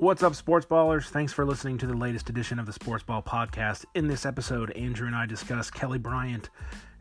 [0.00, 1.06] What's up, sports ballers?
[1.06, 3.84] Thanks for listening to the latest edition of the Sports Ball Podcast.
[3.96, 6.50] In this episode, Andrew and I discuss Kelly Bryant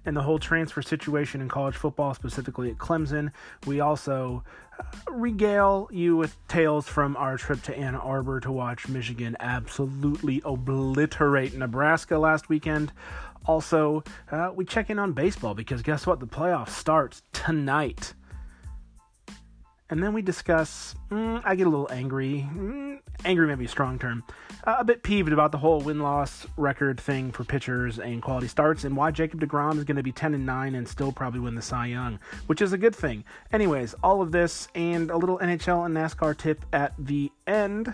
[0.04, 3.32] and the whole transfer situation in college football, specifically at Clemson.
[3.68, 4.44] We also
[4.80, 10.42] uh, regale you with tales from our trip to Ann Arbor to watch Michigan absolutely
[10.44, 12.92] obliterate Nebraska last weekend.
[13.46, 16.20] Also, uh, we check in on baseball because guess what?
[16.20, 18.16] The playoffs starts tonight.
[19.90, 20.96] And then we discuss.
[21.10, 22.48] Mm, I get a little angry.
[22.54, 24.24] Mm, angry may be a strong term.
[24.66, 28.50] Uh, a bit peeved about the whole win loss record thing for pitchers and quality
[28.50, 31.40] starts, and why Jacob DeGrom is going to be 10 and 9 and still probably
[31.40, 33.24] win the Cy Young, which is a good thing.
[33.54, 37.94] Anyways, all of this and a little NHL and NASCAR tip at the end.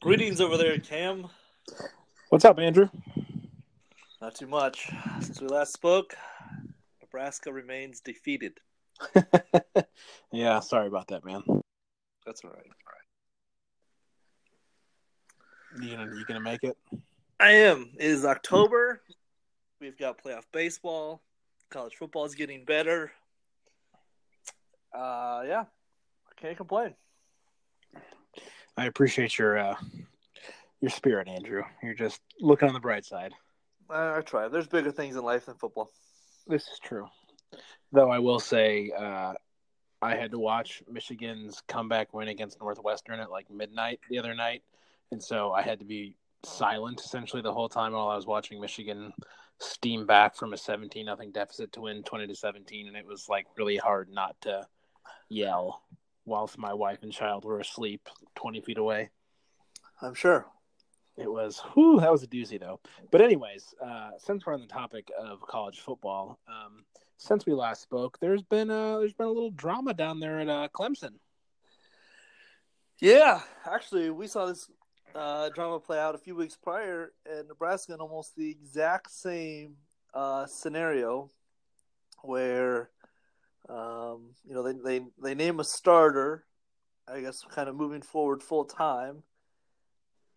[0.00, 1.28] Greetings over there, Cam.
[2.30, 2.88] What's up, Andrew?
[4.20, 4.90] Not too much.
[5.20, 6.16] Since we last spoke,
[7.00, 8.58] Nebraska remains defeated.
[10.32, 11.42] yeah, sorry about that, man.
[12.26, 12.66] That's all right.
[12.66, 12.92] All
[15.76, 15.84] right.
[15.84, 16.76] You gonna you gonna make it?
[17.38, 17.90] I am.
[17.96, 19.02] It is October.
[19.80, 21.22] We've got playoff baseball.
[21.70, 23.12] College football is getting better.
[24.92, 25.64] Uh, yeah,
[26.26, 26.94] I can't complain.
[28.76, 29.76] I appreciate your uh,
[30.80, 31.62] your spirit, Andrew.
[31.84, 33.32] You're just looking on the bright side.
[33.90, 34.48] I, I try.
[34.48, 35.90] There's bigger things in life than football.
[36.46, 37.06] This is true.
[37.92, 39.34] Though I will say, uh,
[40.00, 44.62] I had to watch Michigan's comeback win against Northwestern at like midnight the other night,
[45.10, 48.60] and so I had to be silent essentially the whole time while I was watching
[48.60, 49.12] Michigan
[49.60, 53.28] steam back from a 17 nothing deficit to win 20 to 17 and it was
[53.28, 54.64] like really hard not to
[55.28, 55.82] yell
[56.24, 59.10] whilst my wife and child were asleep 20 feet away
[60.00, 60.46] i'm sure
[61.18, 62.80] it was whew, that was a doozy though.
[63.10, 66.84] But anyways uh, since we're on the topic of college football um,
[67.16, 70.48] since we last spoke there's been a there's been a little drama down there at
[70.48, 71.14] uh, clemson.
[73.00, 74.68] Yeah actually we saw this
[75.14, 79.76] uh, drama play out a few weeks prior in Nebraska in almost the exact same
[80.14, 81.30] uh, scenario
[82.22, 82.90] where
[83.68, 86.44] um, you know they, they they name a starter,
[87.06, 89.22] I guess kind of moving forward full time,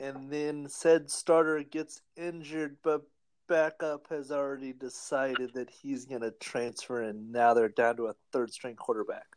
[0.02, 3.04] and then said starter gets injured, but
[3.48, 8.16] backup has already decided that he's going to transfer, and now they're down to a
[8.34, 9.28] third string quarterback.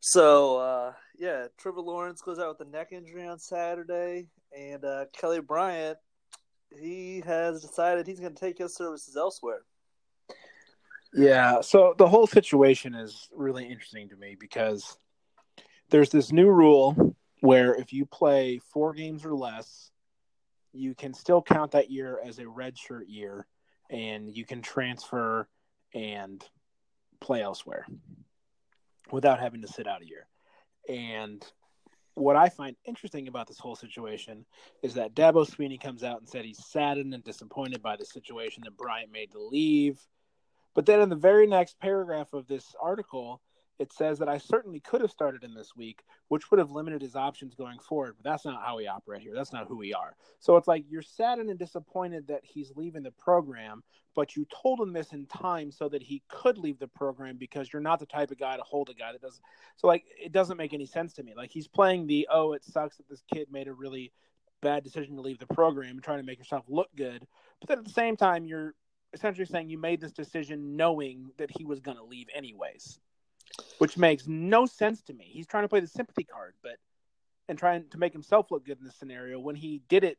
[0.00, 5.06] So uh, yeah, Trevor Lawrence goes out with a neck injury on Saturday, and uh,
[5.12, 5.98] Kelly Bryant
[6.78, 9.62] he has decided he's going to take his services elsewhere.
[11.14, 14.98] Yeah, so the whole situation is really interesting to me because
[15.88, 17.15] there's this new rule
[17.46, 19.92] where if you play four games or less,
[20.72, 23.46] you can still count that year as a redshirt year,
[23.88, 25.48] and you can transfer
[25.94, 26.44] and
[27.20, 27.86] play elsewhere
[29.12, 30.26] without having to sit out a year.
[30.88, 31.40] And
[32.14, 34.44] what I find interesting about this whole situation
[34.82, 38.64] is that Dabo Swinney comes out and said he's saddened and disappointed by the situation
[38.64, 40.00] that Bryant made to leave.
[40.74, 43.40] But then in the very next paragraph of this article,
[43.78, 47.02] it says that I certainly could have started him this week, which would have limited
[47.02, 48.14] his options going forward.
[48.16, 49.34] But that's not how we operate here.
[49.34, 50.14] That's not who we are.
[50.38, 53.82] So it's like you're saddened and disappointed that he's leaving the program,
[54.14, 57.72] but you told him this in time so that he could leave the program because
[57.72, 59.42] you're not the type of guy to hold a guy that doesn't.
[59.76, 61.34] So like it doesn't make any sense to me.
[61.36, 64.12] Like he's playing the oh, it sucks that this kid made a really
[64.62, 67.26] bad decision to leave the program and trying to make yourself look good.
[67.60, 68.74] But then at the same time, you're
[69.12, 72.98] essentially saying you made this decision knowing that he was going to leave anyways
[73.78, 75.24] which makes no sense to me.
[75.28, 76.76] He's trying to play the sympathy card, but
[77.48, 80.18] and trying to make himself look good in this scenario when he did it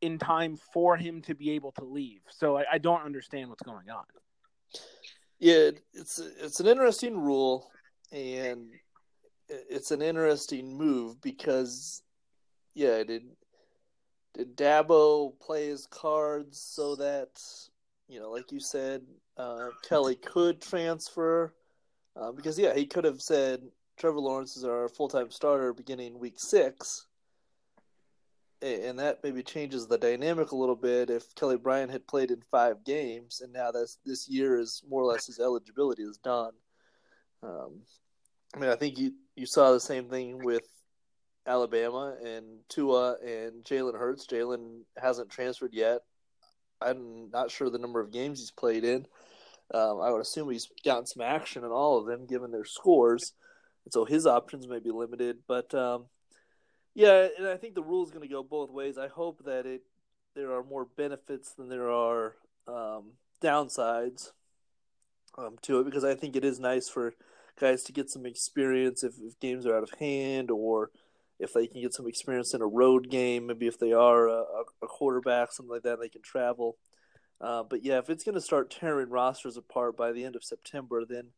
[0.00, 2.20] in time for him to be able to leave.
[2.30, 4.04] So I, I don't understand what's going on.
[5.40, 7.70] Yeah, it's it's an interesting rule,
[8.12, 8.70] and
[9.48, 12.02] it's an interesting move because,
[12.74, 13.22] yeah, did
[14.34, 17.40] did Dabo play his cards so that
[18.08, 19.02] you know, like you said,
[19.36, 21.54] uh, Kelly could transfer
[22.20, 23.62] uh, because yeah, he could have said
[23.98, 27.06] Trevor Lawrence is our full time starter beginning week six,
[28.62, 32.42] and that maybe changes the dynamic a little bit if Kelly Bryant had played in
[32.50, 36.52] five games, and now this this year is more or less his eligibility is done.
[37.42, 37.82] Um,
[38.54, 40.66] I mean, I think you you saw the same thing with
[41.46, 44.26] Alabama and Tua and Jalen Hurts.
[44.26, 46.00] Jalen hasn't transferred yet.
[46.80, 49.06] I'm not sure the number of games he's played in.
[49.74, 53.34] Um, I would assume he's gotten some action in all of them, given their scores,
[53.84, 55.38] and so his options may be limited.
[55.46, 56.06] But um,
[56.94, 58.98] yeah, and I think the rule is going to go both ways.
[58.98, 59.82] I hope that it
[60.34, 62.36] there are more benefits than there are
[62.68, 63.12] um,
[63.42, 64.32] downsides.
[65.36, 67.14] um, to it because I think it is nice for
[67.60, 70.90] guys to get some experience if, if games are out of hand or
[71.38, 74.42] if they can get some experience in a road game, maybe if they are a,
[74.82, 76.76] a quarterback, something like that, they can travel.
[77.40, 80.44] Uh, but yeah, if it's going to start tearing rosters apart by the end of
[80.44, 81.28] September, then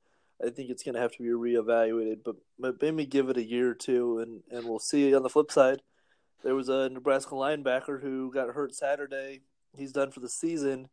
[0.44, 2.24] I think it's going to have to be reevaluated.
[2.24, 5.14] But, but maybe give it a year or two, and, and we'll see.
[5.14, 5.82] On the flip side,
[6.42, 9.42] there was a Nebraska linebacker who got hurt Saturday.
[9.76, 10.88] He's done for the season,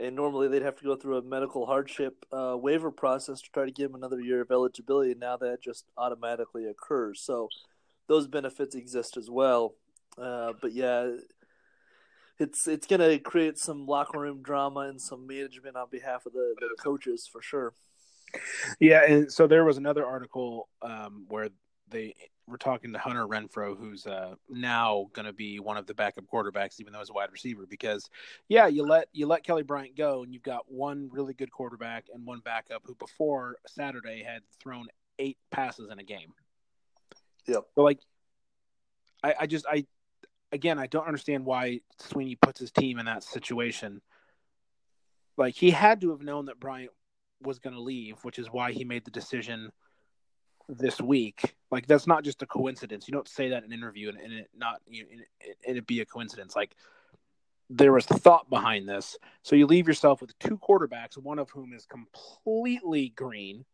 [0.00, 3.66] and normally they'd have to go through a medical hardship uh, waiver process to try
[3.66, 5.10] to give him another year of eligibility.
[5.10, 7.20] And now that just automatically occurs.
[7.20, 7.48] So
[8.06, 9.74] those benefits exist as well.
[10.16, 11.10] Uh, but yeah,
[12.38, 16.32] it's it's going to create some locker room drama and some management on behalf of
[16.32, 17.74] the, the coaches for sure.
[18.78, 21.48] Yeah, and so there was another article um, where
[21.88, 22.14] they
[22.46, 26.24] were talking to Hunter Renfrow, who's uh, now going to be one of the backup
[26.32, 27.66] quarterbacks, even though he's a wide receiver.
[27.68, 28.08] Because
[28.48, 32.06] yeah, you let you let Kelly Bryant go, and you've got one really good quarterback
[32.12, 34.86] and one backup who before Saturday had thrown
[35.18, 36.32] eight passes in a game.
[37.46, 37.62] Yep.
[37.74, 38.00] So like,
[39.22, 39.86] I, I just I
[40.52, 44.00] again I don't understand why Swinney puts his team in that situation.
[45.36, 46.90] Like he had to have known that Bryant
[47.42, 49.70] was going to leave, which is why he made the decision
[50.68, 51.54] this week.
[51.70, 53.06] Like that's not just a coincidence.
[53.06, 55.06] You don't say that in an interview and, and it not you
[55.40, 56.56] it, and it be a coincidence.
[56.56, 56.74] Like
[57.70, 59.16] there was thought behind this.
[59.42, 63.64] So you leave yourself with two quarterbacks, one of whom is completely green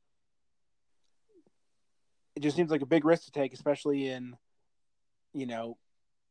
[2.36, 4.36] it just seems like a big risk to take, especially in,
[5.32, 5.76] you know,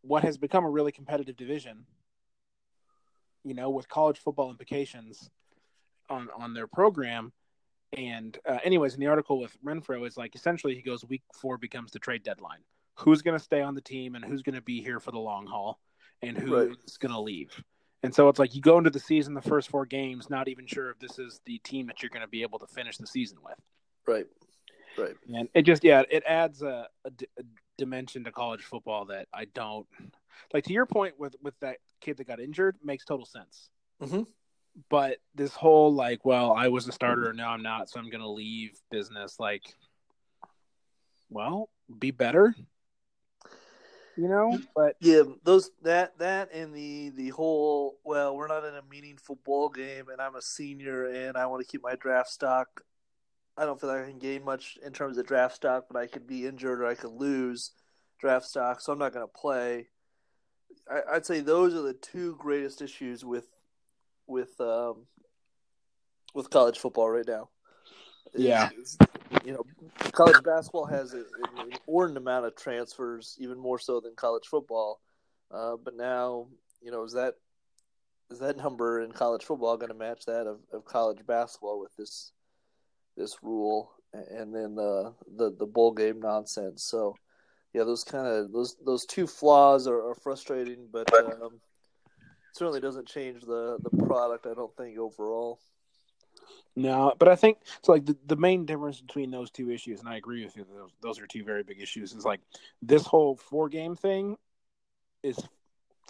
[0.04, 1.86] what has become a really competitive division.
[3.44, 5.30] You know, with college football implications
[6.10, 7.34] on on their program.
[7.92, 11.58] And uh, anyways, in the article with Renfrow is like essentially he goes week four
[11.58, 12.60] becomes the trade deadline.
[13.00, 15.20] Who's going to stay on the team and who's going to be here for the
[15.20, 15.80] long haul,
[16.22, 17.00] and who's right.
[17.00, 17.52] going to leave.
[18.04, 20.66] And so it's like you go into the season, the first four games, not even
[20.68, 23.08] sure if this is the team that you're going to be able to finish the
[23.08, 23.58] season with.
[24.06, 24.28] Right.
[24.98, 25.16] Right.
[25.34, 27.44] And it just yeah, it adds a, a, a,
[27.78, 29.88] dimension to college football that I don't
[30.54, 30.66] like.
[30.66, 33.70] To your point with with that kid that got injured, makes total sense.
[34.02, 34.24] Mm-hmm.
[34.90, 38.10] But this whole like, well, I was a starter and now I'm not, so I'm
[38.10, 39.40] going to leave business.
[39.40, 39.62] Like,
[41.30, 42.56] well, be better.
[44.16, 48.76] You know, but yeah, those that that and the the whole well, we're not in
[48.76, 52.30] a meaningful bowl game, and I'm a senior, and I want to keep my draft
[52.30, 52.82] stock
[53.58, 56.08] I don't feel like I can gain much in terms of draft stock, but I
[56.08, 57.72] could be injured or I could lose
[58.20, 59.88] draft stock, so I'm not going to play.
[60.90, 63.48] I, would say those are the two greatest issues with
[64.28, 65.06] with um,
[66.34, 67.50] with college football right now.
[68.36, 68.98] Yeah, it's,
[69.46, 69.64] you know,
[70.12, 75.00] college basketball has a, an inordinate amount of transfers, even more so than college football.
[75.52, 76.48] Uh, but now,
[76.82, 77.36] you know, is that
[78.32, 81.96] is that number in college football going to match that of, of college basketball with
[81.98, 82.32] this
[83.16, 86.84] this rule and then the the, the bowl game nonsense.
[86.84, 87.16] So
[87.74, 91.60] yeah, those kind of those those two flaws are, are frustrating, but um,
[92.54, 94.46] certainly doesn't change the the product.
[94.46, 95.60] I don't think overall.
[96.76, 97.92] No, but I think so.
[97.92, 100.66] Like the, the main difference between those two issues, and I agree with you.
[100.72, 102.14] Those those are two very big issues.
[102.14, 102.42] Is like
[102.82, 104.38] this whole four game thing
[105.24, 105.38] is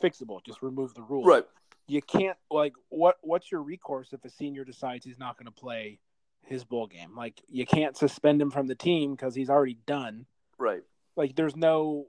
[0.02, 0.44] fixable.
[0.46, 1.24] Just remove the rule.
[1.24, 1.46] Right.
[1.88, 5.52] You can't like what what's your recourse if a senior decides he's not going to
[5.52, 6.00] play
[6.46, 7.16] his bowl game.
[7.16, 10.26] Like you can't suspend him from the team because he's already done.
[10.58, 10.84] Right.
[11.16, 12.08] Like there's no,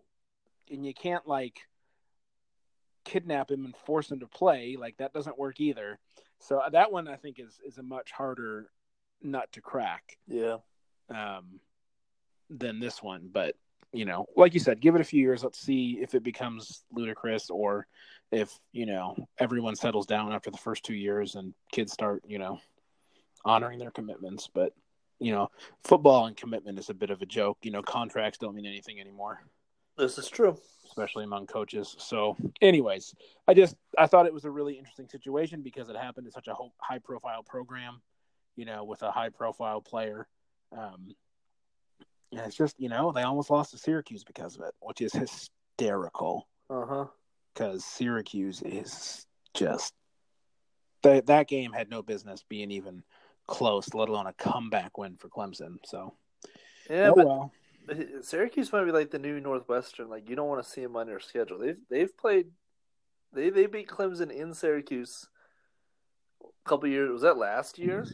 [0.71, 1.61] and you can't like
[3.05, 4.77] kidnap him and force him to play.
[4.79, 5.99] Like that doesn't work either.
[6.41, 8.71] So uh, that one I think is is a much harder
[9.23, 10.19] nut to crack.
[10.27, 10.59] Yeah.
[11.11, 11.61] Um,
[12.51, 13.57] than this one, but
[13.93, 15.45] you know, like you said, give it a few years.
[15.45, 17.87] Let's see if it becomes ludicrous or
[18.33, 22.39] if you know everyone settles down after the first two years and kids start you
[22.39, 22.59] know
[23.45, 24.49] honoring their commitments.
[24.53, 24.73] But
[25.19, 25.49] you know,
[25.85, 27.59] football and commitment is a bit of a joke.
[27.63, 29.41] You know, contracts don't mean anything anymore.
[29.97, 31.95] This is true, especially among coaches.
[31.99, 33.15] So, anyways,
[33.47, 36.49] I just I thought it was a really interesting situation because it happened in such
[36.49, 38.01] a high profile program.
[38.57, 40.29] You know, with a high profile player.
[40.77, 41.15] Um,
[42.33, 45.13] and it's just you know they almost lost to Syracuse because of it, which is
[45.13, 46.49] hysterical.
[46.69, 47.05] Uh huh.
[47.53, 49.95] Because Syracuse is just
[51.03, 53.05] that that game had no business being even
[53.47, 55.77] close, let alone a comeback win for Clemson.
[55.85, 56.15] So,
[56.89, 57.53] yeah, oh, but well.
[58.23, 60.09] Syracuse might be like the new Northwestern.
[60.09, 61.59] Like you don't want to see them on your schedule.
[61.59, 62.47] They've they've played,
[63.33, 65.27] they they beat Clemson in Syracuse
[66.43, 67.11] a couple years.
[67.11, 68.07] Was that last year?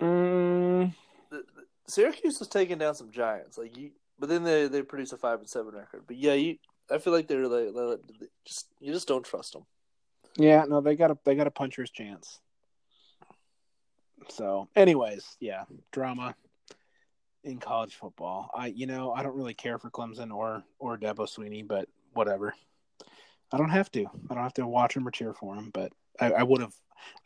[0.00, 0.94] Mm.
[1.30, 3.56] The, the, Syracuse was taking down some giants.
[3.56, 6.04] Like you, but then they they produce a five and seven record.
[6.06, 6.56] But yeah, you.
[6.90, 8.00] I feel like they're like,
[8.44, 9.62] just you just don't trust them.
[10.36, 12.40] Yeah, no, they got a they got a puncher's chance.
[14.28, 16.34] So, anyways, yeah, drama
[17.44, 18.50] in college football.
[18.54, 22.54] I, you know, I don't really care for Clemson or or Dabo Swinney, but whatever.
[23.52, 24.06] I don't have to.
[24.30, 26.74] I don't have to watch him or cheer for him, but I would have,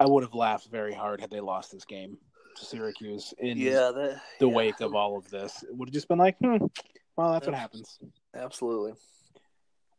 [0.00, 2.18] I would have laughed very hard had they lost this game
[2.56, 4.54] to Syracuse in yeah, that, the yeah.
[4.54, 5.62] wake of all of this.
[5.62, 6.56] It would have just been like, hmm,
[7.16, 7.98] well, that's what happens.
[8.34, 8.94] Absolutely.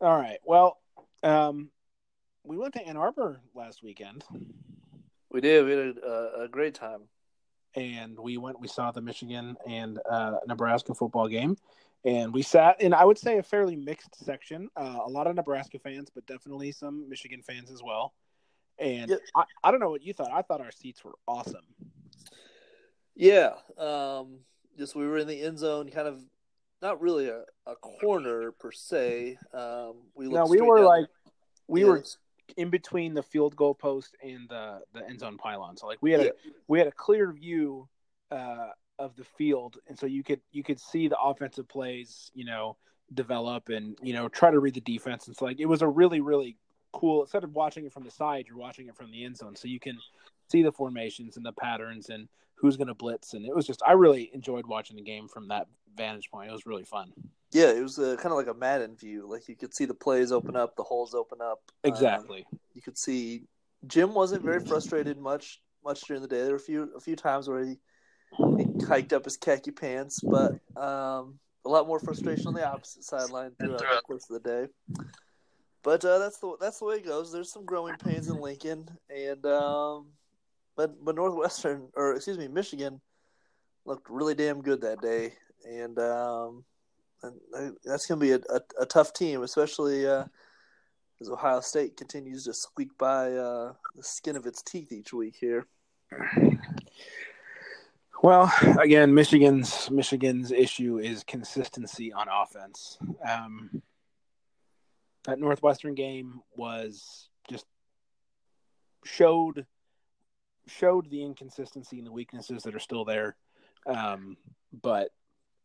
[0.01, 0.39] All right.
[0.45, 0.77] Well,
[1.23, 1.69] um,
[2.43, 4.23] we went to Ann Arbor last weekend.
[5.37, 5.65] We did.
[5.65, 7.01] We had a, a great time.
[7.75, 11.55] And we went, we saw the Michigan and uh, Nebraska football game.
[12.03, 14.67] And we sat in, I would say, a fairly mixed section.
[14.75, 18.15] Uh, a lot of Nebraska fans, but definitely some Michigan fans as well.
[18.79, 19.19] And Yep.
[19.35, 20.31] I, I don't know what you thought.
[20.33, 21.65] I thought our seats were awesome.
[23.15, 23.51] Yeah.
[23.77, 24.39] Um,
[24.75, 26.19] just we were in the end zone, kind of
[26.81, 29.37] not really a, a corner per se.
[29.53, 31.05] Um, we No, we were down- like,
[31.67, 32.03] we Yeah, were
[32.55, 35.77] in between the field goal post and the the end zone pylon.
[35.77, 36.31] So like we had a
[36.67, 37.87] we had a clear view
[38.31, 42.45] uh, of the field, and so you could you could see the offensive plays, you
[42.45, 42.77] know,
[43.13, 45.27] develop and you know try to read the defense.
[45.27, 46.57] And so like it was a really really
[46.93, 47.21] cool.
[47.21, 49.67] Instead of watching it from the side, you're watching it from the end zone, so
[49.67, 49.97] you can
[50.49, 53.33] see the formations and the patterns and who's going to blitz.
[53.33, 56.49] And it was just I really enjoyed watching the game from that vantage point.
[56.49, 57.11] It was really fun.
[57.57, 59.27] Yeah, it was uh, kind of like a Madden view.
[59.27, 61.59] Like you could see the plays open up, the holes open up.
[61.83, 62.45] Um, Exactly.
[62.75, 63.45] you could see
[63.87, 66.41] Jim wasn't very frustrated much much during the day.
[66.41, 67.77] There were a few a few times where he,
[68.59, 73.03] he hiked up his khaki pants, but um, a lot more frustration on the opposite
[73.03, 74.67] sideline throughout the course of the day.
[75.81, 77.31] But uh, that's the that's the way it goes.
[77.31, 80.09] There's some growing pains in Lincoln, and um,
[80.75, 83.01] but but Northwestern or excuse me Michigan
[83.83, 85.33] looked really damn good that day,
[85.65, 86.63] and um,
[87.83, 90.07] that's gonna be a, a, a tough team, especially.
[90.07, 90.25] Uh,
[91.19, 95.35] as Ohio State continues to squeak by uh, the skin of its teeth each week
[95.39, 95.65] here.
[98.23, 102.97] Well, again, Michigan's Michigan's issue is consistency on offense.
[103.27, 103.83] Um,
[105.25, 107.65] that Northwestern game was just
[109.05, 109.67] showed
[110.67, 113.35] showed the inconsistency and the weaknesses that are still there.
[113.85, 114.35] Um,
[114.81, 115.09] but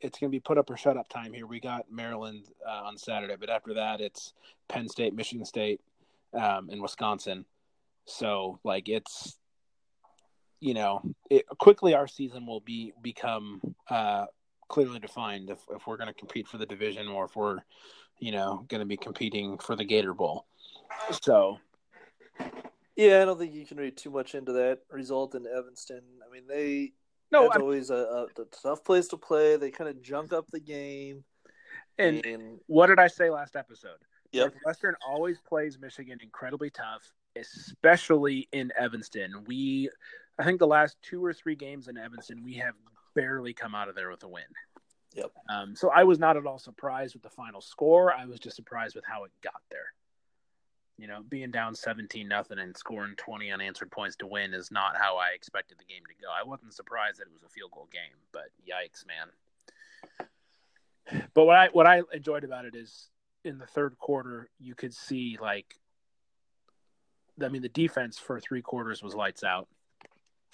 [0.02, 1.46] it's going to be put up or shut up time here.
[1.46, 4.34] We got Maryland uh, on Saturday, but after that, it's
[4.68, 5.80] Penn State, Michigan State,
[6.34, 7.44] um, and Wisconsin.
[8.06, 9.38] So, like, it's
[10.60, 14.26] you know, it, quickly our season will be become uh,
[14.68, 17.58] clearly defined if, if we're going to compete for the division or if we're,
[18.20, 20.46] you know, going to be competing for the Gator Bowl.
[21.20, 21.58] So,
[22.96, 26.02] Yeah, I don't think you can read too much into that result in Evanston.
[26.26, 26.92] I mean, they
[27.32, 29.56] no, that's I'm, always a, a, a tough place to play.
[29.56, 31.24] They kind of junk up the game.
[31.98, 33.98] and and what did I say last episode?
[34.32, 37.02] yep, Northwestern always plays Michigan incredibly tough,
[37.36, 39.44] especially in Evanston.
[39.46, 39.90] We,
[40.38, 42.74] I think the last two or three games in Evanston, we have
[43.14, 44.44] barely come out of there with a win.
[45.14, 45.30] Yep.
[45.50, 48.12] Um, so I was not at all surprised with the final score.
[48.12, 49.92] I was just surprised with how it got there.
[50.98, 54.96] You know, being down seventeen nothing and scoring twenty unanswered points to win is not
[54.96, 56.28] how I expected the game to go.
[56.30, 59.28] I wasn't surprised that it was a field goal game, but yikes, man.
[61.34, 63.08] But what I what I enjoyed about it is
[63.44, 65.74] in the third quarter, you could see like,
[67.42, 69.66] I mean, the defense for three quarters was lights out,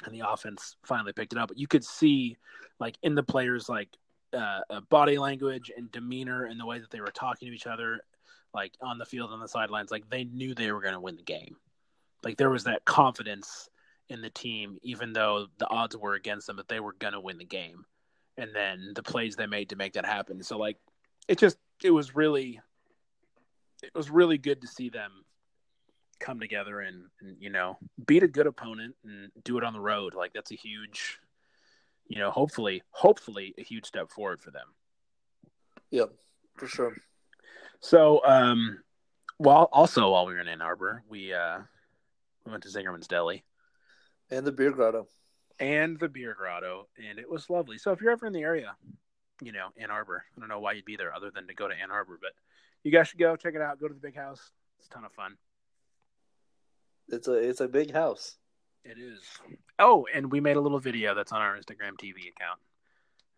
[0.07, 1.49] and the offense finally picked it up.
[1.49, 2.39] But you could see,
[2.79, 3.89] like, in the players' like
[4.33, 7.67] uh, uh, body language and demeanor and the way that they were talking to each
[7.67, 8.01] other,
[8.55, 11.17] like on the field on the sidelines, like they knew they were going to win
[11.17, 11.57] the game.
[12.23, 13.69] Like there was that confidence
[14.09, 17.21] in the team, even though the odds were against them, that they were going to
[17.21, 17.85] win the game.
[18.37, 20.43] And then the plays they made to make that happen.
[20.43, 20.77] So like,
[21.27, 22.61] it just it was really
[23.83, 25.11] it was really good to see them
[26.21, 29.81] come together and, and you know beat a good opponent and do it on the
[29.81, 31.21] road like that's a huge
[32.09, 34.67] you know hopefully hopefully a huge step forward for them
[35.91, 36.11] yep,
[36.57, 36.97] for sure.
[37.81, 38.79] So um
[39.39, 41.59] while also while we were in ann arbor we uh
[42.45, 43.45] we went to zingerman's deli
[44.31, 45.07] And the beer grotto.
[45.61, 48.75] and the beer grotto and it was lovely so if you're ever in the area
[49.43, 51.69] you know ann arbor i don't know why you'd be there other than to go
[51.69, 52.33] to ann arbor but
[52.83, 55.05] you guys should go check it out go to the big house it's a ton
[55.05, 55.37] of fun
[57.09, 58.37] It's a it's a big house.
[58.85, 59.21] It is.
[59.79, 62.61] Oh, and we made a little video that's on our Instagram TV account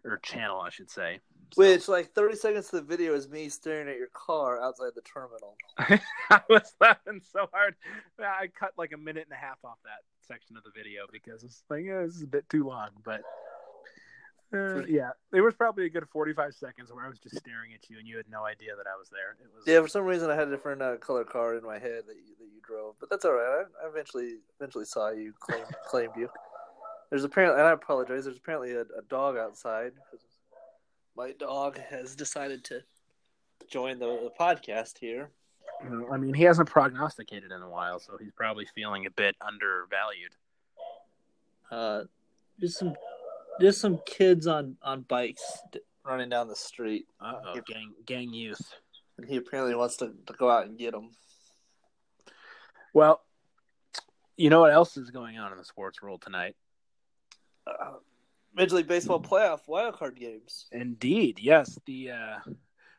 [0.04, 1.20] or channel, I should say.
[1.52, 4.90] So- Which like thirty seconds of the video is me staring at your car outside
[4.94, 5.56] the terminal.
[6.30, 7.74] I was laughing so hard.
[8.18, 11.42] I cut like a minute and a half off that section of the video because
[11.42, 12.90] it's like, yeah, this is a bit too long.
[13.04, 13.22] But
[14.52, 17.88] uh, yeah, there was probably a good 45 seconds where I was just staring at
[17.88, 19.36] you and you had no idea that I was there.
[19.40, 21.78] It was Yeah, for some reason I had a different uh, color car in my
[21.78, 23.64] head that you, that you drove, but that's all right.
[23.82, 26.28] I, I eventually eventually saw you claim, claimed you.
[27.10, 28.24] There's apparently, and I apologize.
[28.24, 29.92] There's apparently a, a dog outside.
[31.16, 32.82] My dog has decided to
[33.68, 35.30] join the, the podcast here.
[36.12, 40.34] I mean, he hasn't prognosticated in a while, so he's probably feeling a bit undervalued.
[41.70, 42.02] Uh,
[42.60, 42.94] just some,
[43.60, 45.62] just some kids on on bikes
[46.04, 47.06] running down the street.
[47.20, 48.74] Uh oh, gang gang youth.
[49.16, 51.10] And he apparently wants to, to go out and get them.
[52.92, 53.22] Well,
[54.36, 56.56] you know what else is going on in the sports world tonight?
[57.66, 57.94] Uh,
[58.54, 60.66] Major League Baseball playoff wildcard games.
[60.72, 61.78] Indeed, yes.
[61.86, 62.38] The uh,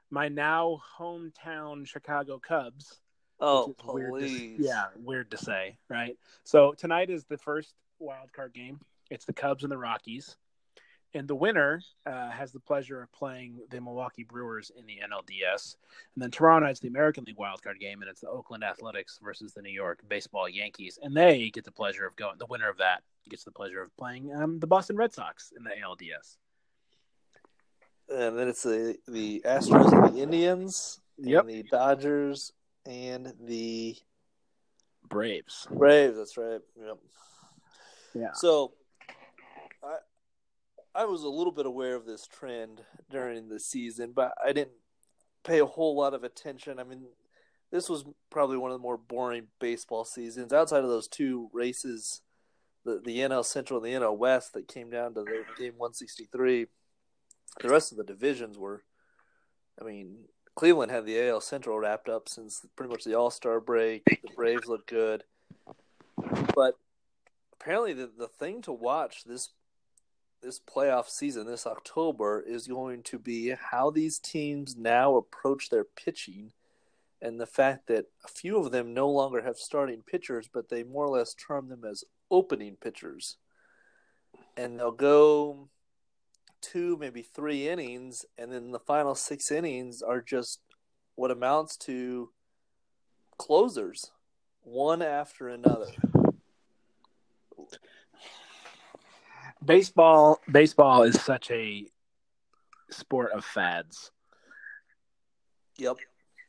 [0.10, 3.00] my now hometown Chicago Cubs.
[3.40, 4.58] Oh, weird please.
[4.58, 6.16] to, yeah, weird to say, right?
[6.44, 8.80] So tonight is the first wild card game.
[9.10, 10.38] It's the Cubs and the Rockies,
[11.14, 15.76] and the winner uh, has the pleasure of playing the Milwaukee Brewers in the NLDS.
[16.16, 19.20] And then tomorrow night's the American League wild card game, and it's the Oakland Athletics
[19.22, 22.38] versus the New York Baseball Yankees, and they get the pleasure of going.
[22.38, 25.64] The winner of that gets the pleasure of playing um, the Boston Red Sox in
[25.64, 26.38] the ALDS.
[28.10, 31.42] And then it's the the Astros and the Indians, Yep.
[31.42, 32.52] and the Dodgers
[32.86, 33.96] and the
[35.08, 35.68] Braves.
[35.72, 36.18] Braves.
[36.18, 36.62] That's right.
[36.78, 36.98] Yep.
[38.14, 38.34] Yeah.
[38.34, 38.74] So,
[40.94, 44.76] I was a little bit aware of this trend during the season, but I didn't
[45.44, 46.80] pay a whole lot of attention.
[46.80, 47.04] I mean,
[47.72, 52.22] this was probably one of the more boring baseball seasons outside of those two races,
[52.84, 56.68] the the NL Central and the NL West that came down to the game 163.
[57.62, 58.84] The rest of the divisions were,
[59.80, 63.62] I mean, Cleveland had the AL Central wrapped up since pretty much the All Star
[63.62, 64.04] break.
[64.06, 65.24] The Braves looked good,
[66.54, 66.76] but
[67.54, 69.50] apparently the the thing to watch this
[70.42, 75.84] this playoff season this October is going to be how these teams now approach their
[75.84, 76.52] pitching
[77.22, 80.84] and the fact that a few of them no longer have starting pitchers but they
[80.84, 83.38] more or less term them as opening pitchers.
[84.58, 85.70] And they'll go
[86.62, 90.62] two maybe three innings and then the final 6 innings are just
[91.16, 92.30] what amounts to
[93.38, 94.12] closers
[94.64, 95.88] one after another
[99.64, 101.88] Baseball baseball is such a
[102.90, 104.12] sport of fads.
[105.78, 105.98] yep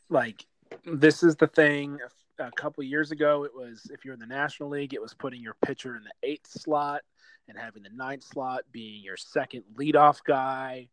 [0.09, 0.44] Like
[0.85, 1.98] this is the thing.
[2.38, 5.42] A couple years ago, it was if you're in the National League, it was putting
[5.42, 7.03] your pitcher in the eighth slot
[7.48, 10.88] and having the ninth slot being your second leadoff guy.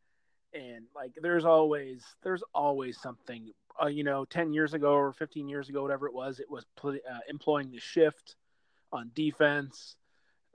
[0.54, 3.52] And like, there's always there's always something.
[3.82, 6.66] Uh, you know, ten years ago or fifteen years ago, whatever it was, it was
[6.76, 8.36] pl- uh, employing the shift
[8.92, 9.96] on defense.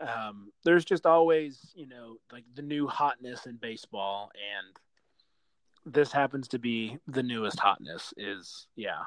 [0.04, 6.48] Um, there's just always, you know, like the new hotness in baseball, and this happens
[6.48, 8.12] to be the newest hotness.
[8.16, 9.02] Is yeah,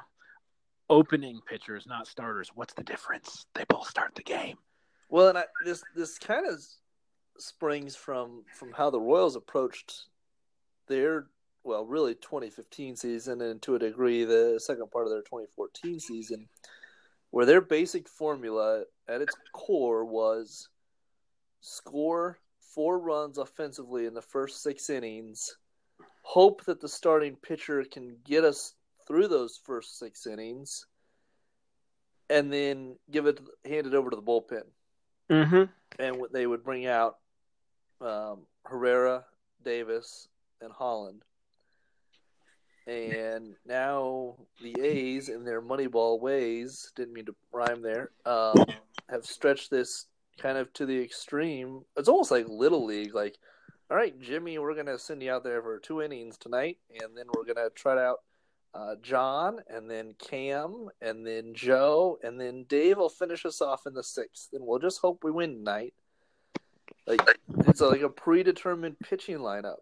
[0.90, 2.50] opening pitchers, not starters.
[2.54, 3.46] What's the difference?
[3.54, 4.56] They both start the game.
[5.08, 6.60] Well, and I, this this kind of
[7.38, 10.06] springs from from how the Royals approached
[10.88, 11.26] their
[11.64, 16.48] well, really 2015 season, and to a degree the second part of their 2014 season,
[17.30, 20.68] where their basic formula at its core was
[21.60, 22.38] score
[22.74, 25.56] four runs offensively in the first six innings,
[26.22, 28.74] hope that the starting pitcher can get us
[29.06, 30.86] through those first six innings,
[32.30, 34.62] and then give it hand it over to the bullpen
[35.30, 35.64] Mm-hmm.
[35.98, 37.16] and what they would bring out
[38.00, 39.24] um, Herrera,
[39.62, 40.28] Davis,
[40.62, 41.22] and Holland.
[42.86, 48.64] And now the A's, in their Moneyball ways, didn't mean to rhyme there, um,
[49.10, 50.06] have stretched this
[50.38, 51.82] kind of to the extreme.
[51.96, 53.14] It's almost like Little League.
[53.14, 53.36] Like,
[53.90, 57.26] all right, Jimmy, we're to send you out there for two innings tonight, and then
[57.34, 58.18] we're going to try out
[58.74, 63.86] uh, John, and then Cam, and then Joe, and then Dave will finish us off
[63.86, 65.94] in the sixth, and we'll just hope we win tonight.
[67.06, 67.22] Like
[67.66, 69.78] it's like a predetermined pitching lineup.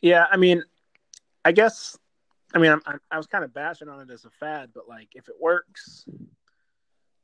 [0.00, 0.64] Yeah, I mean,
[1.44, 1.96] I guess,
[2.52, 4.88] I mean, I'm, I'm, I was kind of bashing on it as a fad, but
[4.88, 6.04] like, if it works,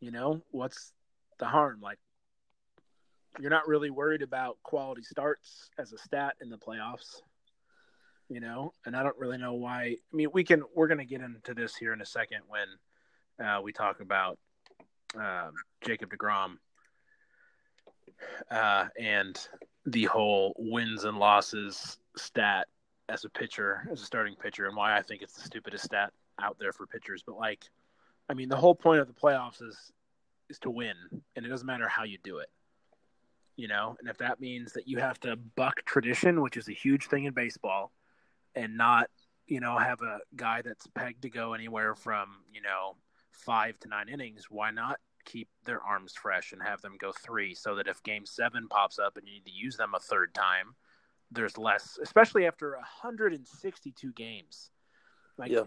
[0.00, 0.92] you know, what's
[1.38, 1.80] the harm?
[1.80, 1.98] Like,
[3.38, 7.22] you're not really worried about quality starts as a stat in the playoffs,
[8.28, 9.96] you know, and I don't really know why.
[10.12, 13.46] I mean, we can, we're going to get into this here in a second when
[13.46, 14.38] uh, we talk about
[15.14, 16.56] um, Jacob DeGrom
[18.50, 19.38] uh, and
[19.86, 22.66] the whole wins and losses stat
[23.08, 26.12] as a pitcher, as a starting pitcher, and why I think it's the stupidest stat
[26.40, 27.22] out there for pitchers.
[27.24, 27.64] But like,
[28.30, 29.76] I mean, the whole point of the playoffs is
[30.48, 30.94] is to win,
[31.34, 32.48] and it doesn't matter how you do it.
[33.56, 36.72] You know, and if that means that you have to buck tradition, which is a
[36.72, 37.92] huge thing in baseball,
[38.54, 39.10] and not,
[39.48, 42.96] you know, have a guy that's pegged to go anywhere from, you know,
[43.32, 47.54] five to nine innings, why not keep their arms fresh and have them go three
[47.54, 50.32] so that if game seven pops up and you need to use them a third
[50.34, 50.74] time,
[51.32, 54.70] there's less, especially after 162 games.
[55.36, 55.64] Like, Yeah.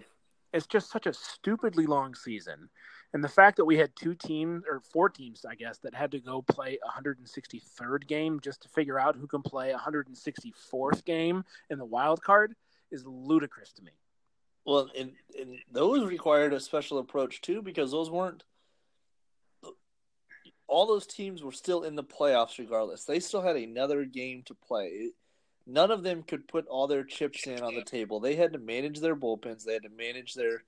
[0.54, 2.70] It's just such a stupidly long season.
[3.14, 6.12] And the fact that we had two teams or four teams, I guess, that had
[6.12, 11.06] to go play a 163rd game just to figure out who can play a 164th
[11.06, 12.56] game in the wild card
[12.92, 13.92] is ludicrous to me.
[14.66, 18.44] Well, and, and those required a special approach too because those weren't
[20.68, 23.04] all those teams were still in the playoffs regardless.
[23.04, 25.10] They still had another game to play.
[25.66, 28.20] None of them could put all their chips in on the table.
[28.20, 29.64] They had to manage their bullpens.
[29.64, 30.64] They had to manage their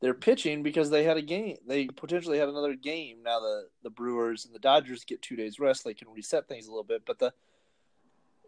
[0.00, 1.58] their pitching because they had a game.
[1.66, 3.18] They potentially had another game.
[3.22, 5.84] Now the the Brewers and the Dodgers get two days rest.
[5.84, 7.32] They can reset things a little bit, but the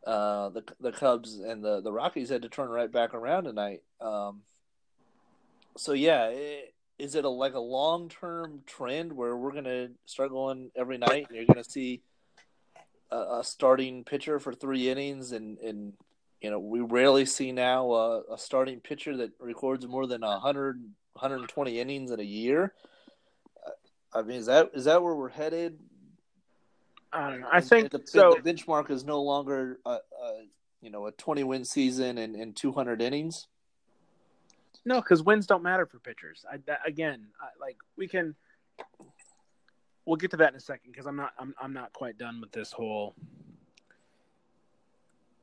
[0.07, 3.83] uh, the the Cubs and the the Rockies had to turn right back around tonight.
[4.00, 4.42] Um,
[5.76, 10.31] so yeah, it, is it a like a long term trend where we're gonna start
[10.31, 12.02] going every night and you're gonna see
[13.12, 15.92] a, a starting pitcher for three innings and and
[16.40, 20.77] you know we rarely see now a, a starting pitcher that records more than 100
[21.14, 22.72] 120 innings in a year.
[24.14, 25.79] I mean, is that is that where we're headed?
[27.12, 27.48] I don't know.
[27.53, 28.35] I And- think and the, so.
[28.42, 30.01] the benchmark is no longer a, a
[30.81, 33.46] you know a 20 win season and, and 200 innings.
[34.85, 36.44] No, because wins don't matter for pitchers.
[36.51, 38.35] I, that, again, I, like we can.
[40.05, 41.33] We'll get to that in a second because I'm not.
[41.38, 41.55] I'm.
[41.61, 43.15] I'm not quite done with this whole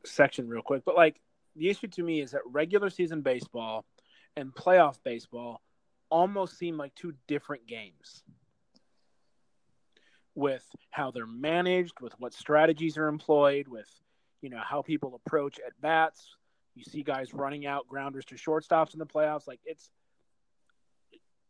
[0.05, 0.83] section real quick.
[0.85, 1.19] But like
[1.55, 3.85] the issue to me is that regular season baseball
[4.35, 5.61] and playoff baseball
[6.09, 8.23] almost seem like two different games.
[10.35, 13.89] With how they're managed, with what strategies are employed, with
[14.41, 16.35] you know how people approach at bats,
[16.75, 19.47] you see guys running out grounders to shortstops in the playoffs.
[19.47, 19.89] Like it's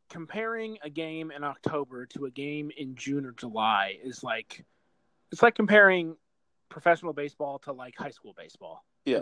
[0.09, 4.65] comparing a game in October to a game in June or July is like
[5.31, 6.15] it's like comparing
[6.69, 8.83] professional baseball to like high school baseball.
[9.05, 9.21] Yeah.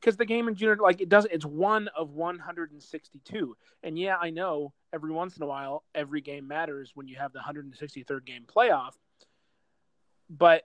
[0.00, 3.56] Because the game in June, like it doesn't, it's one of 162.
[3.84, 7.32] And yeah, I know every once in a while, every game matters when you have
[7.32, 8.94] the 163rd game playoff.
[10.28, 10.64] But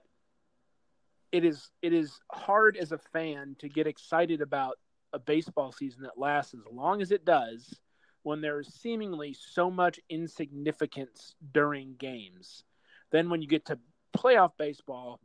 [1.30, 4.78] it is it is hard as a fan to get excited about
[5.12, 7.78] a baseball season that lasts as long as it does
[8.22, 12.64] when there is seemingly so much insignificance during games.
[13.10, 13.78] Then when you get to
[14.16, 15.20] playoff baseball,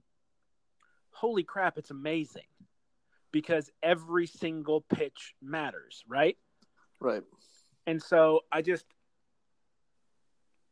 [1.12, 2.43] holy crap, it's amazing
[3.32, 6.38] because every single pitch matters, right?
[6.99, 7.23] Right.
[7.86, 8.86] And so I just,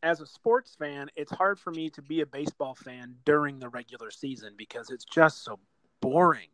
[0.03, 3.69] as a sports fan, it's hard for me to be a baseball fan during the
[3.69, 5.59] regular season because it's just so
[6.01, 6.47] boring.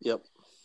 [0.00, 0.22] Yep.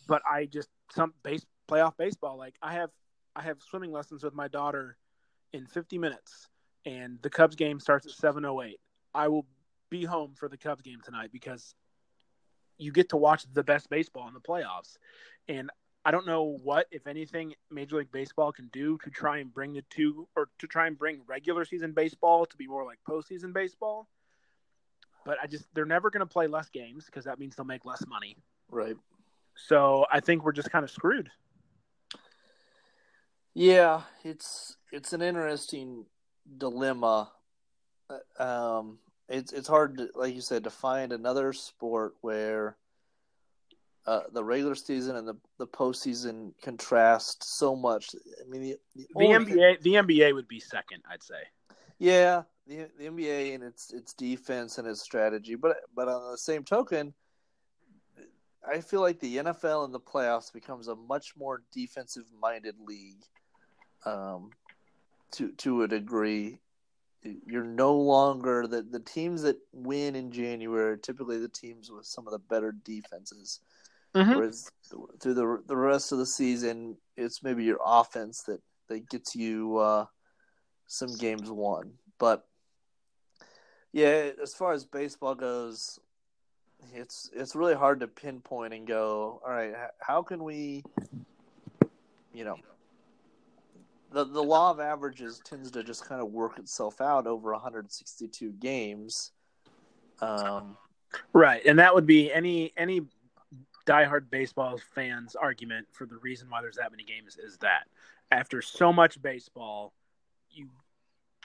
[0.08, 2.36] But I just some base playoff baseball.
[2.36, 2.90] Like I have,
[3.36, 4.96] I have swimming lessons with my daughter
[5.52, 6.48] in 50 minutes,
[6.84, 8.78] and the Cubs game starts at 7:08.
[9.14, 9.46] I will
[9.90, 11.74] be home for the Cubs game tonight because
[12.78, 14.98] you get to watch the best baseball in the playoffs,
[15.48, 15.70] and
[16.04, 19.72] I don't know what, if anything, Major League Baseball can do to try and bring
[19.72, 23.54] the two, or to try and bring regular season baseball to be more like postseason
[23.54, 24.08] baseball.
[25.24, 27.86] But I just, they're never going to play less games because that means they'll make
[27.86, 28.36] less money.
[28.70, 28.96] Right.
[29.56, 31.30] So I think we're just kind of screwed.
[33.54, 36.06] Yeah, it's it's an interesting
[36.58, 37.30] dilemma.
[38.10, 42.76] Uh, Um, it's it's hard to, like you said, to find another sport where
[44.06, 48.14] uh, the regular season and the the postseason contrast so much.
[48.44, 51.42] I mean, the, the, The only thing- NBA, the NBA would be second, I'd say.
[51.98, 56.38] Yeah, the the NBA and its its defense and its strategy, but but on the
[56.38, 57.14] same token,
[58.68, 63.22] I feel like the NFL in the playoffs becomes a much more defensive minded league.
[64.04, 64.50] Um,
[65.32, 66.60] to to a degree,
[67.46, 72.06] you're no longer the the teams that win in January are typically the teams with
[72.06, 73.60] some of the better defenses.
[74.14, 74.36] Mhm.
[74.36, 74.70] Whereas
[75.20, 79.78] through the the rest of the season, it's maybe your offense that that gets you
[79.78, 80.06] uh,
[80.86, 81.98] some games won.
[82.18, 82.46] But
[83.92, 85.98] yeah, as far as baseball goes,
[86.92, 90.84] it's it's really hard to pinpoint and go, all right, how can we,
[92.32, 92.58] you know,
[94.14, 98.52] the the law of averages tends to just kind of work itself out over 162
[98.52, 99.32] games.
[100.20, 100.76] Um,
[101.32, 103.02] Right, and that would be any any
[103.86, 107.84] diehard baseball fans' argument for the reason why there's that many games is that
[108.30, 109.92] after so much baseball,
[110.50, 110.68] you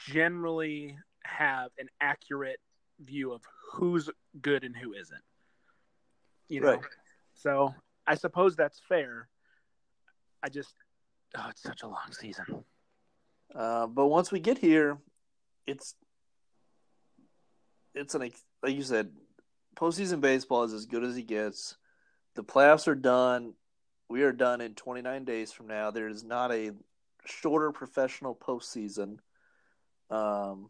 [0.07, 2.59] generally have an accurate
[3.03, 3.41] view of
[3.73, 4.09] who's
[4.41, 5.21] good and who isn't.
[6.47, 6.81] You know, Right.
[7.33, 7.75] so
[8.07, 9.27] I suppose that's fair.
[10.41, 10.73] I just,
[11.37, 12.63] oh, it's such a long season.
[13.53, 14.97] Uh, but once we get here,
[15.65, 15.95] it's
[17.93, 19.11] it's an like you said,
[19.75, 21.75] postseason baseball is as good as he gets.
[22.35, 23.53] The playoffs are done.
[24.07, 25.91] We are done in 29 days from now.
[25.91, 26.71] There is not a
[27.25, 29.19] shorter professional postseason.
[30.09, 30.69] Um,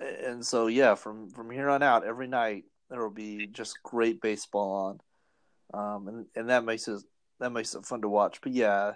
[0.00, 4.20] and so yeah, from from here on out, every night there will be just great
[4.20, 5.00] baseball
[5.72, 7.02] on, um, and and that makes it
[7.38, 8.40] that makes it fun to watch.
[8.42, 8.94] But yeah,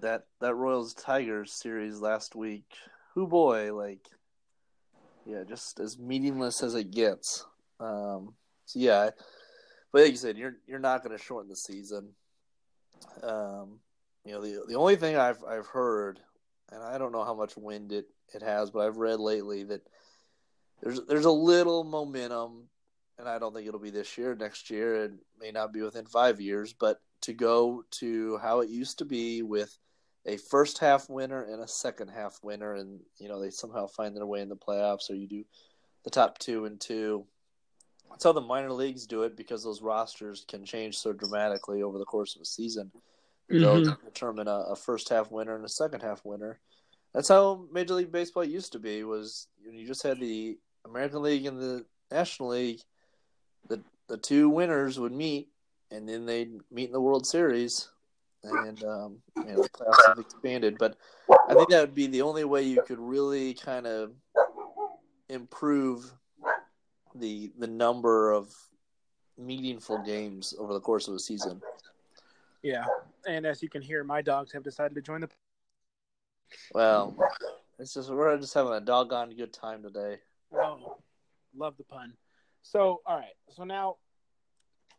[0.00, 2.64] that that Royals Tigers series last week,
[3.14, 4.08] who boy, like
[5.26, 7.44] yeah, just as meaningless as it gets.
[7.80, 8.34] Um,
[8.64, 9.10] so yeah,
[9.92, 12.10] but like you said, you're you're not going to shorten the season.
[13.22, 13.80] Um,
[14.24, 16.20] you know, the the only thing I've I've heard,
[16.72, 19.82] and I don't know how much wind it, it has, but I've read lately that
[20.82, 22.68] there's there's a little momentum,
[23.18, 24.34] and I don't think it'll be this year.
[24.34, 28.70] Next year, it may not be within five years, but to go to how it
[28.70, 29.76] used to be with
[30.28, 34.14] a first half winner and a second half winner, and you know they somehow find
[34.14, 35.44] their way in the playoffs, or you do
[36.04, 37.24] the top two and two.
[38.10, 41.98] That's how the minor leagues do it because those rosters can change so dramatically over
[41.98, 42.90] the course of a season.
[43.50, 44.04] They'll mm-hmm.
[44.04, 46.60] determine a, a, first half winner and a second half winner.
[47.14, 49.04] That's how Major League Baseball used to be.
[49.04, 52.80] Was you just had the American League and the National League.
[53.68, 55.48] The the two winners would meet,
[55.90, 57.88] and then they'd meet in the World Series
[58.44, 60.76] and um, you know, the playoffs have expanded.
[60.78, 60.96] But
[61.48, 64.12] I think that would be the only way you could really kind of
[65.28, 66.12] improve
[67.14, 68.54] the the number of
[69.36, 71.60] meaningful games over the course of a season.
[72.62, 72.84] Yeah,
[73.26, 75.28] and as you can hear, my dogs have decided to join the.
[76.74, 77.14] Well,
[77.78, 80.18] it's just we're just having a doggone good time today.
[80.52, 80.96] Oh,
[81.56, 82.14] love the pun.
[82.62, 83.36] So, all right.
[83.54, 83.96] So now,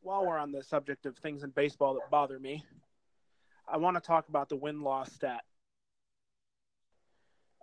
[0.02, 2.64] while we're on the subject of things in baseball that bother me,
[3.72, 5.44] I want to talk about the win loss stat.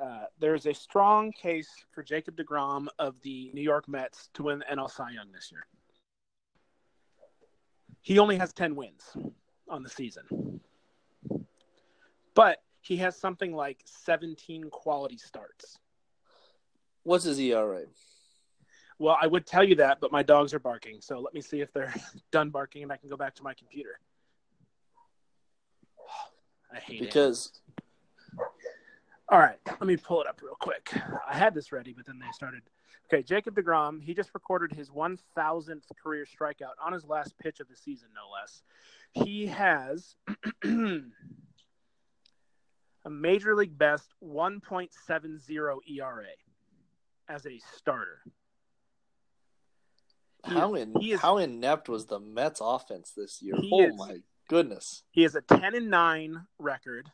[0.03, 4.59] Uh, there's a strong case for Jacob DeGrom of the New York Mets to win
[4.59, 5.67] the NL Cy Young this year.
[8.03, 9.17] He only has 10 wins
[9.69, 10.61] on the season,
[12.35, 15.79] but he has something like 17 quality starts.
[17.03, 17.85] What's his ERA?
[18.99, 21.01] Well, I would tell you that, but my dogs are barking.
[21.01, 21.95] So let me see if they're
[22.31, 23.99] done barking and I can go back to my computer.
[26.73, 27.53] I hate because.
[27.53, 28.45] It.
[29.29, 30.93] All right, let me pull it up real quick.
[31.29, 32.63] I had this ready, but then they started.
[33.13, 37.69] Okay, Jacob DeGrom, he just recorded his 1,000th career strikeout on his last pitch of
[37.69, 38.63] the season, no less.
[39.13, 40.17] He has
[43.07, 46.25] a major league best 1.70 ERA
[47.29, 48.21] as a starter.
[50.45, 53.55] how in, is, how inept was the Mets offense this year?
[53.57, 54.19] Oh is, my
[54.49, 55.03] Goodness.
[55.11, 57.11] He has a 10 and 9 record.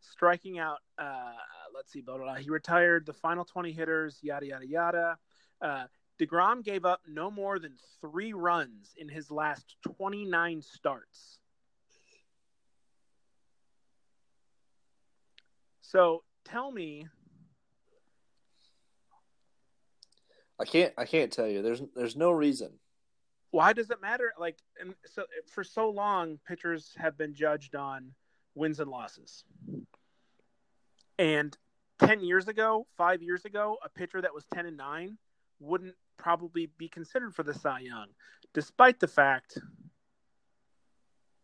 [0.00, 1.32] Striking out, uh,
[1.74, 2.34] let's see, blah, blah, blah.
[2.36, 5.18] he retired the final 20 hitters, yada, yada, yada.
[5.60, 5.84] Uh,
[6.20, 11.38] DeGrom gave up no more than three runs in his last 29 starts.
[15.80, 17.06] So tell me.
[20.60, 20.92] I can't.
[20.96, 21.62] I can't tell you.
[21.62, 21.82] There's.
[21.94, 22.78] There's no reason
[23.54, 24.32] why does it matter?
[24.36, 28.10] Like, and so for so long, pitchers have been judged on
[28.56, 29.44] wins and losses.
[31.20, 31.56] And
[32.00, 35.16] 10 years ago, five years ago, a pitcher that was 10 and 9
[35.60, 38.08] wouldn't probably be considered for the Cy Young,
[38.54, 39.56] despite the fact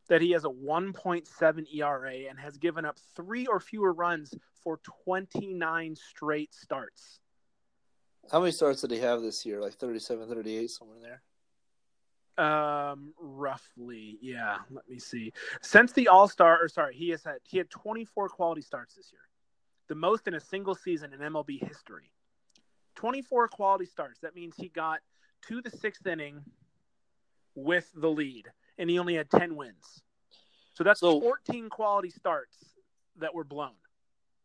[0.08, 4.80] that he has a 1.7 ERA and has given up three or fewer runs for
[5.04, 7.20] 29 straight starts.
[8.32, 9.60] How many starts did he have this year?
[9.60, 11.22] Like 37, 38, somewhere in there?
[12.40, 14.56] Um, roughly, yeah.
[14.70, 15.30] Let me see.
[15.60, 19.12] Since the All Star, or sorry, he has had he had 24 quality starts this
[19.12, 19.20] year,
[19.88, 22.10] the most in a single season in MLB history.
[22.94, 24.20] 24 quality starts.
[24.20, 25.00] That means he got
[25.48, 26.40] to the sixth inning
[27.54, 28.48] with the lead,
[28.78, 30.02] and he only had 10 wins.
[30.72, 32.56] So that's so, 14 quality starts
[33.18, 33.74] that were blown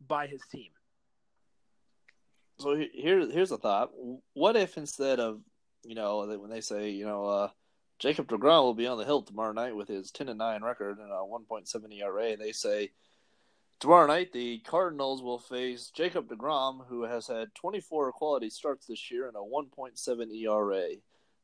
[0.06, 0.72] by his team.
[2.60, 3.92] So here, here's a thought.
[4.34, 5.40] What if instead of
[5.86, 7.50] you know when they say you know uh,
[8.00, 11.00] Jacob DeGrom will be on the hill tomorrow night with his 10 and 9 record
[11.00, 12.36] and a 1.7 ERA.
[12.36, 12.92] They say
[13.80, 19.10] tomorrow night the Cardinals will face Jacob DeGrom, who has had 24 quality starts this
[19.12, 20.90] year and a 1.7 ERA.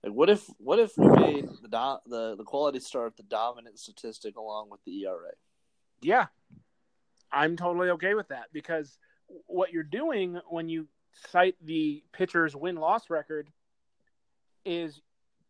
[0.04, 3.78] Like, what if what if we made the do- the the quality start the dominant
[3.78, 5.32] statistic along with the ERA?
[6.02, 6.26] Yeah,
[7.32, 8.98] I'm totally okay with that because
[9.46, 10.88] what you're doing when you
[11.32, 13.50] cite the pitcher's win loss record
[14.66, 15.00] is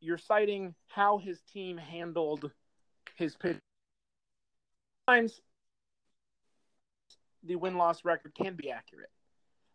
[0.02, 2.52] you're citing how his team handled
[3.16, 3.58] his pitch.
[5.08, 5.40] Sometimes
[7.44, 9.10] the win loss record can be accurate.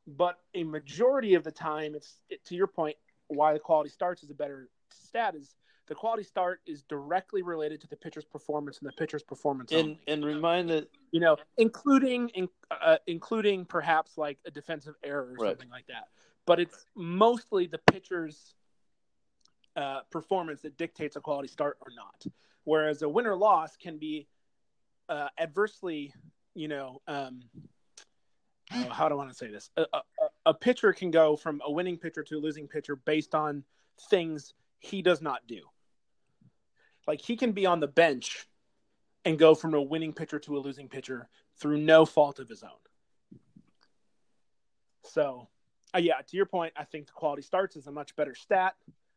[0.06, 2.96] but a majority of the time, it's it, to your point.
[3.28, 5.56] Why the quality starts is a better stat is
[5.88, 9.80] the quality start is directly related to the pitcher's performance and the pitcher's performance And
[9.80, 9.98] only.
[10.06, 15.36] and remind that you know, including in, uh, including perhaps like a defensive error or
[15.38, 15.50] Right.
[15.50, 16.08] something like that.
[16.46, 18.54] But it's mostly the pitcher's
[19.76, 22.26] uh, performance that dictates a quality start or not.
[22.64, 24.26] Whereas a win or loss can be
[25.08, 26.12] uh, adversely,
[26.54, 27.42] you know, um,
[28.72, 29.70] oh, how do I want to say this?
[29.76, 30.00] A, a,
[30.46, 33.62] a pitcher can go from a winning pitcher to a losing pitcher based on
[34.10, 35.60] things he does not do.
[37.06, 38.48] Like he can be on the bench
[39.24, 42.62] and go from a winning pitcher to a losing pitcher through no fault of his
[42.62, 42.70] own.
[45.04, 45.48] So,
[45.94, 48.74] uh, yeah, to your point, I think the quality starts is a much better stat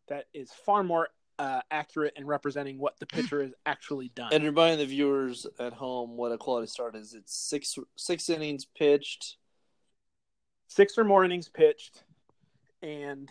[0.10, 4.30] that is far more uh, accurate in representing what the pitcher has actually done.
[4.34, 7.14] and remind the viewers at home what a quality start is.
[7.14, 9.38] It's six six innings pitched.
[10.68, 12.04] Six or more innings pitched,
[12.84, 13.30] and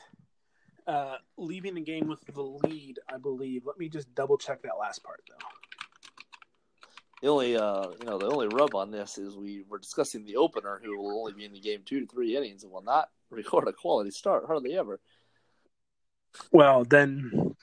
[0.88, 3.64] uh, leaving the game with the lead, I believe.
[3.66, 5.46] Let me just double check that last part, though.
[7.22, 10.36] The only uh you know the only rub on this is we were discussing the
[10.36, 13.10] opener who will only be in the game two to three innings and will not
[13.30, 15.00] record a quality start hardly ever.
[16.52, 17.54] Well, then,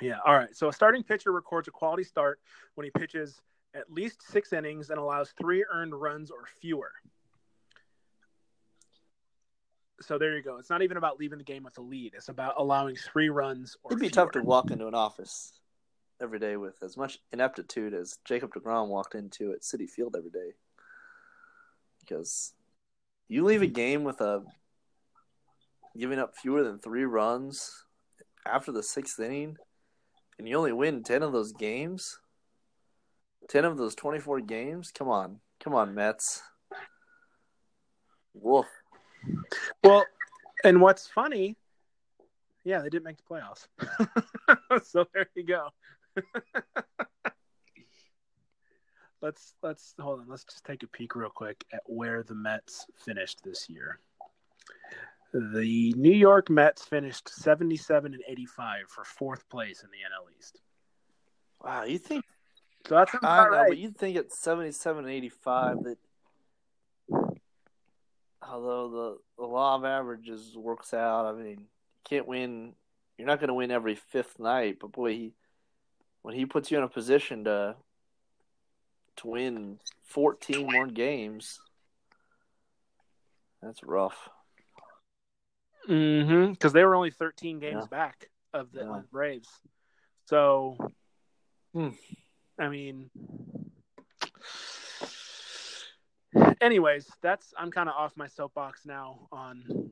[0.00, 0.18] yeah.
[0.24, 0.54] All right.
[0.54, 2.40] So a starting pitcher records a quality start
[2.74, 3.40] when he pitches
[3.74, 6.92] at least six innings and allows three earned runs or fewer.
[10.00, 10.58] So there you go.
[10.58, 12.14] It's not even about leaving the game with a lead.
[12.14, 14.26] It's about allowing three runs or It'd be fewer.
[14.26, 15.58] tough to walk into an office
[16.20, 20.30] every day with as much ineptitude as Jacob DeGrom walked into at Citi Field every
[20.30, 20.52] day.
[22.00, 22.52] Because
[23.28, 23.72] you leave a hmm.
[23.72, 24.42] game with a
[25.98, 27.84] giving up fewer than three runs
[28.46, 29.56] after the sixth inning,
[30.38, 32.18] and you only win ten of those games.
[33.48, 34.90] Ten of those twenty-four games.
[34.90, 36.42] Come on, come on, Mets.
[38.34, 38.66] Woof.
[39.82, 40.04] Well,
[40.64, 41.56] and what's funny,
[42.64, 43.66] yeah, they didn't make the playoffs.
[44.84, 45.68] so there you go.
[49.22, 50.26] let's let's hold on.
[50.28, 54.00] Let's just take a peek real quick at where the Mets finished this year.
[55.36, 60.60] The New York Mets finished 77 and 85 for fourth place in the NL East.
[61.62, 62.24] Wow, you think
[62.86, 63.68] So that's I don't know, right.
[63.68, 65.98] but you'd think at 77 and 85 that
[68.48, 71.66] although the, the law of averages works out, I mean, you
[72.04, 72.72] can't win.
[73.18, 75.32] You're not going to win every fifth night, but boy, he,
[76.22, 77.76] when he puts you in a position to
[79.16, 81.58] to win 14 more games,
[83.62, 84.28] that's rough.
[85.88, 86.52] Mm-hmm.
[86.52, 87.86] Because they were only 13 games Yeah.
[87.88, 89.02] back of the Yeah.
[89.10, 89.48] Braves.
[90.26, 90.76] So,
[91.72, 91.90] Hmm.
[92.58, 93.10] I mean,
[96.60, 99.90] anyways, that's I'm kind of off my soapbox now on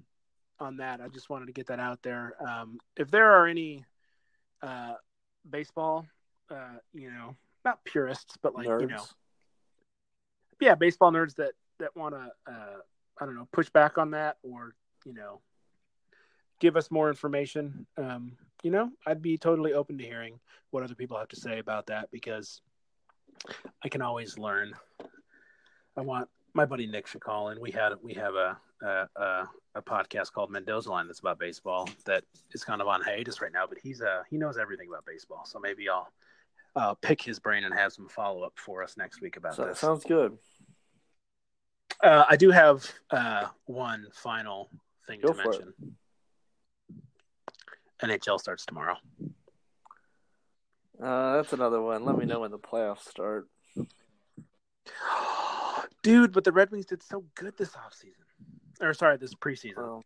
[0.60, 1.00] on that.
[1.00, 2.34] I just wanted to get that out there.
[2.40, 3.84] Um, if there are any
[4.62, 4.94] uh,
[5.48, 6.06] baseball,
[6.50, 8.80] uh, you know, not purists, but like Nerds.
[8.82, 9.04] you know,
[10.60, 12.76] yeah, baseball nerds that that want to, uh,
[13.20, 15.40] I don't know, push back on that or you know,
[16.60, 17.86] give us more information.
[17.96, 20.38] Um, you know, I'd be totally open to hearing
[20.70, 22.60] what other people have to say about that because
[23.82, 24.72] I can always learn.
[25.96, 27.60] I want my buddy Nick should call in.
[27.60, 31.88] We had we have a a, a, a podcast called Mendoza Line that's about baseball
[32.06, 35.04] that is kind of on hiatus right now, but he's uh he knows everything about
[35.06, 36.08] baseball, so maybe I'll
[36.76, 39.64] uh, pick his brain and have some follow up for us next week about So,
[39.66, 39.78] this.
[39.78, 40.36] sounds good.
[42.02, 44.68] Uh, I do have uh, one final
[45.06, 45.72] thing Go to mention.
[45.80, 45.88] it.
[48.02, 48.96] NHL starts tomorrow.
[51.02, 52.04] Uh, that's another one.
[52.04, 53.46] Let me know when the playoffs start.
[56.02, 58.24] Dude, but the Red Wings did so good this offseason.
[58.80, 59.76] Or sorry, this preseason.
[59.78, 60.04] Well,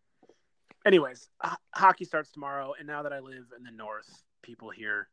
[0.86, 5.08] Anyways, h- hockey starts tomorrow, and now that I live in the north, people here,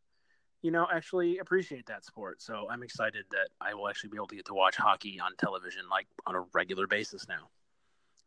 [0.62, 2.42] you know, actually appreciate that sport.
[2.42, 5.32] So I'm excited that I will actually be able to get to watch hockey on
[5.38, 7.50] television like on a regular basis now.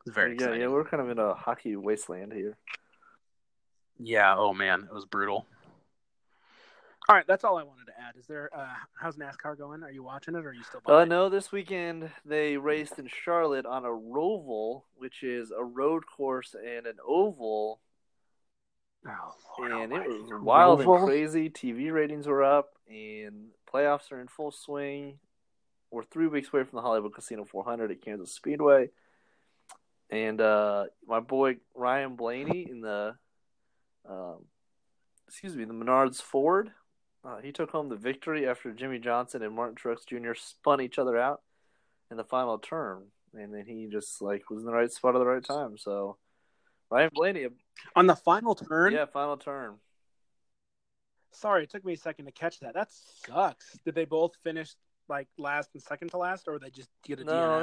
[0.05, 0.61] It's very yeah, exciting.
[0.61, 2.57] yeah, we're kind of in a hockey wasteland here.
[3.99, 4.34] Yeah.
[4.36, 5.46] Oh man, it was brutal.
[7.09, 8.16] All right, that's all I wanted to add.
[8.18, 8.51] Is there?
[8.55, 8.66] Uh,
[9.01, 9.82] how's NASCAR going?
[9.82, 10.82] Are you watching it, or are you still?
[10.84, 16.05] Uh, no, this weekend they raced in Charlotte on a roval, which is a road
[16.07, 17.80] course and an oval,
[19.07, 20.99] Oh, Lord and it was wild Roval?
[20.99, 21.49] and crazy.
[21.49, 25.18] TV ratings were up, and playoffs are in full swing.
[25.90, 28.90] We're three weeks away from the Hollywood Casino 400 at Kansas Speedway,
[30.11, 33.14] and uh, my boy Ryan Blaney in the,
[34.09, 34.44] um,
[35.26, 36.70] excuse me, the Menards Ford.
[37.24, 40.34] Uh, he took home the victory after Jimmie Johnson and Martin Truex Jr.
[40.34, 41.42] spun each other out
[42.11, 43.02] in the final turn.
[43.34, 45.76] and then he just like was in the right spot at the right time.
[45.76, 46.16] So
[46.90, 47.46] Ryan Blaney,
[47.94, 48.92] on the final turn.
[48.94, 49.74] yeah, final turn.
[51.32, 52.74] Sorry, it took me a second to catch that.
[52.74, 52.88] That
[53.26, 53.78] sucks.
[53.84, 54.70] Did they both finish
[55.09, 57.62] like last and second to last, or did they just get a No, DNF?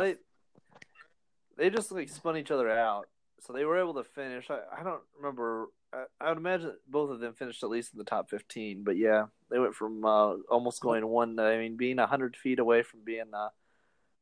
[1.58, 3.08] they they just like spun each other out,
[3.40, 4.50] so they were able to finish.
[4.52, 5.68] I, I don't remember.
[5.96, 8.84] I, I would imagine both of them finished at least in the top fifteen.
[8.84, 11.40] But yeah, they went from uh, almost going one.
[11.40, 13.50] I mean, being hundred feet away from being uh,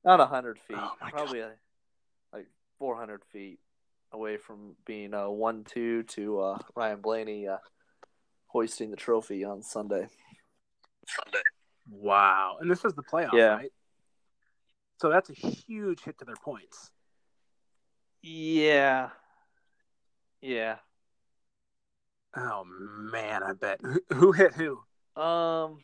[0.06, 1.50] not hundred feet, Oh, probably uh,
[2.32, 2.48] like
[2.78, 3.60] four hundred feet
[4.12, 7.58] away from being uh, one two to uh, Ryan Blaney uh,
[8.48, 10.08] hoisting the trophy on Sunday.
[11.08, 11.42] Sunday.
[11.90, 12.58] Wow.
[12.62, 13.56] And this is the playoff, Yeah.
[13.56, 13.72] right?
[15.02, 16.92] So that's a huge hit to their points.
[18.22, 19.10] Yeah,
[20.42, 20.78] yeah.
[22.36, 23.80] Oh man, I bet.
[23.82, 24.80] Who, who hit who?
[25.22, 25.80] Um.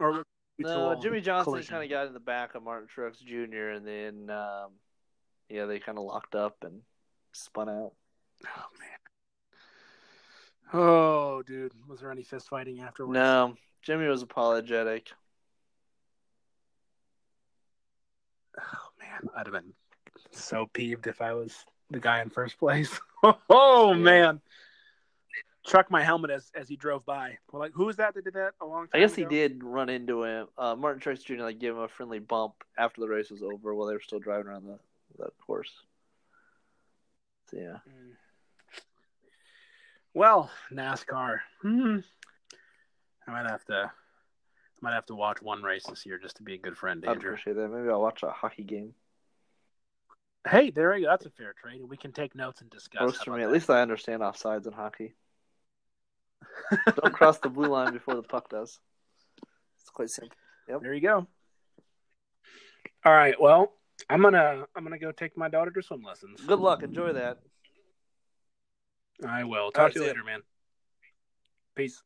[0.00, 0.24] Or
[0.58, 1.70] No, Jimmie Johnson collision?
[1.72, 3.68] kind of got in the back of Martin Truex Jr.
[3.70, 4.72] and then, um,
[5.48, 6.80] yeah, they kind of locked up and
[7.32, 7.92] spun out.
[8.44, 8.88] Oh man.
[10.72, 13.14] Oh, dude, was there any fist fighting afterwards?
[13.14, 15.10] No, Jimmie was apologetic.
[18.58, 19.72] Oh man, I'd have been
[20.32, 22.98] so peeved if I was the guy in first place.
[23.50, 23.98] oh Yeah.
[23.98, 24.40] man.
[25.64, 27.38] Chuck my helmet as as he drove by.
[27.50, 29.64] Well, like who was that that did that a long time I guess he did
[29.64, 30.46] run into him.
[30.58, 31.42] Uh, Martin Truex Jr.
[31.42, 34.18] like gave him a friendly bump after the race was over while they were still
[34.18, 34.78] driving around the,
[35.18, 35.72] the course.
[37.50, 38.12] So yeah, Mm.
[40.12, 41.38] Well, NASCAR.
[41.60, 41.98] Hmm.
[43.26, 43.90] I might have to.
[43.90, 47.02] I might have to watch one race this year just to be a good friend,
[47.08, 47.68] I'd appreciate that.
[47.68, 48.94] Maybe I'll watch a hockey game.
[50.46, 51.10] Hey, there you go.
[51.10, 53.16] That's a fair trade, we can take notes and discuss.
[53.16, 53.42] How for me.
[53.42, 53.52] At that?
[53.52, 55.14] least I understand offsides in hockey.
[56.86, 58.78] Don't cross the blue line before the puck does.
[59.80, 60.36] It's quite simple.
[60.68, 60.80] Yep.
[60.82, 61.26] There you go.
[63.04, 63.38] All right.
[63.40, 63.72] Well,
[64.08, 66.40] I'm gonna I'm gonna go take my daughter to swim lessons.
[66.46, 66.82] Good luck.
[66.82, 67.38] Enjoy that.
[69.26, 69.70] I will.
[69.70, 70.40] Talk right, to you later, man.
[71.76, 72.02] Peace.